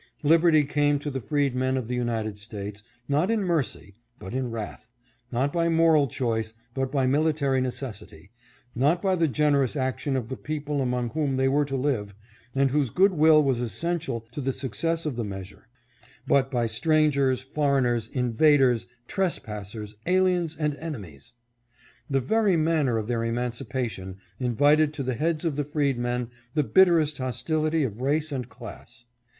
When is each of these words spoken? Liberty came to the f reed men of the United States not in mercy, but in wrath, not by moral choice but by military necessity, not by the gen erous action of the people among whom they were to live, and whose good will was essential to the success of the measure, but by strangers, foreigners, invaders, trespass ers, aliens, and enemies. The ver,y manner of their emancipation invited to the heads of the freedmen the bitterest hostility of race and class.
Liberty 0.23 0.63
came 0.63 0.97
to 0.97 1.11
the 1.11 1.21
f 1.23 1.31
reed 1.31 1.53
men 1.55 1.77
of 1.77 1.87
the 1.87 1.93
United 1.93 2.39
States 2.39 2.81
not 3.07 3.29
in 3.29 3.43
mercy, 3.43 3.93
but 4.17 4.33
in 4.33 4.49
wrath, 4.49 4.89
not 5.31 5.53
by 5.53 5.69
moral 5.69 6.07
choice 6.07 6.55
but 6.73 6.91
by 6.91 7.05
military 7.05 7.61
necessity, 7.61 8.31
not 8.73 8.99
by 8.99 9.13
the 9.15 9.27
gen 9.27 9.53
erous 9.53 9.75
action 9.79 10.15
of 10.15 10.27
the 10.27 10.35
people 10.35 10.81
among 10.81 11.11
whom 11.11 11.37
they 11.37 11.47
were 11.47 11.65
to 11.65 11.75
live, 11.75 12.15
and 12.55 12.71
whose 12.71 12.89
good 12.89 13.11
will 13.13 13.43
was 13.43 13.61
essential 13.61 14.21
to 14.31 14.41
the 14.41 14.53
success 14.53 15.05
of 15.05 15.15
the 15.17 15.23
measure, 15.23 15.67
but 16.25 16.49
by 16.49 16.65
strangers, 16.65 17.41
foreigners, 17.43 18.07
invaders, 18.07 18.87
trespass 19.07 19.75
ers, 19.75 19.93
aliens, 20.07 20.55
and 20.57 20.73
enemies. 20.77 21.33
The 22.09 22.21
ver,y 22.21 22.55
manner 22.55 22.97
of 22.97 23.05
their 23.05 23.23
emancipation 23.23 24.17
invited 24.39 24.93
to 24.95 25.03
the 25.03 25.13
heads 25.13 25.45
of 25.45 25.57
the 25.57 25.63
freedmen 25.63 26.31
the 26.55 26.63
bitterest 26.63 27.19
hostility 27.19 27.83
of 27.83 28.01
race 28.01 28.31
and 28.31 28.49
class. 28.49 29.05